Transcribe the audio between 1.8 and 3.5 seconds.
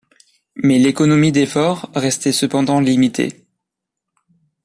restait cependant limitée.